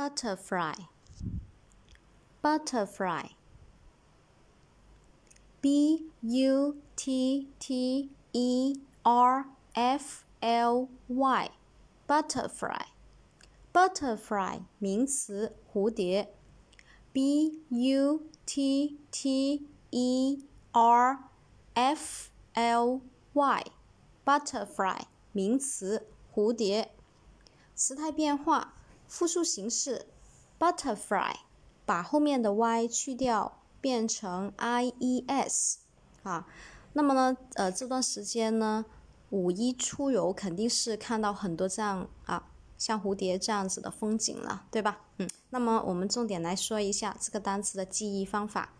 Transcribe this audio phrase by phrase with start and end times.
[0.00, 0.74] butterfly
[2.42, 3.28] butterfly
[5.60, 9.44] b u t t e r
[9.74, 11.50] f l y
[12.06, 12.86] butterfly
[13.74, 16.32] butterfly 名词蝴蝶
[17.12, 21.18] b u t t e r
[21.74, 23.00] f l
[23.34, 23.64] y
[24.24, 25.02] butterfly
[25.32, 26.94] 名词蝴蝶
[27.74, 28.74] 词态变化
[29.07, 30.07] 复数形式
[30.59, 31.35] butterfly，
[31.85, 35.79] 把后面的 y 去掉，变成 i e s
[36.23, 36.47] 啊。
[36.93, 38.85] 那么呢，呃，这段时间呢，
[39.29, 45.01] 五一出游肯定是看到很多这样啊，像蝴蝶这样子的风景了，对吧？
[45.17, 45.29] 嗯。
[45.49, 48.73] 那么我们重点来说一下这个单词的记忆方法。